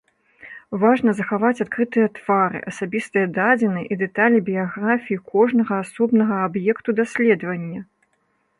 [0.83, 7.81] Важна захаваць адкрытыя твары, асабістыя дадзеныя і дэталі біяграфіі кожнага асобнага аб'екту даследавання.